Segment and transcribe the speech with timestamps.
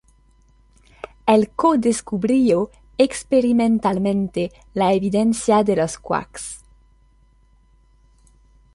[1.27, 6.63] Él co-descubrió experimentalmente la evidencia de los quarks.